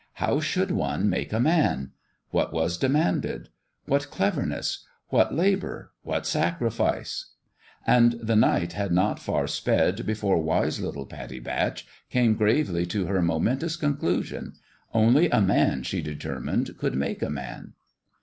How 0.13 0.39
should 0.39 0.71
one 0.71 1.11
make 1.11 1.31
a 1.31 1.39
Man? 1.39 1.91
What 2.31 2.51
was 2.51 2.75
demanded? 2.79 3.49
What 3.85 4.09
cleverness 4.09 4.83
what 5.09 5.35
labour 5.35 5.91
what 6.01 6.25
sacrifice? 6.25 7.33
And 7.85 8.13
the 8.13 8.35
night 8.35 8.73
had 8.73 8.91
not 8.91 9.19
far 9.19 9.45
sped 9.45 10.07
before 10.07 10.41
wise 10.41 10.81
little 10.81 11.05
Pat 11.05 11.29
tie 11.29 11.37
Batch 11.39 11.85
came 12.09 12.33
gravely 12.33 12.87
to 12.87 13.05
her 13.05 13.21
momentous 13.21 13.75
con 13.75 13.95
clusion. 13.95 14.53
Only 14.91 15.29
a 15.29 15.39
man, 15.39 15.83
she 15.83 16.01
determined, 16.01 16.79
could 16.79 16.95
make 16.95 17.21
a 17.21 17.29
Man. 17.29 17.73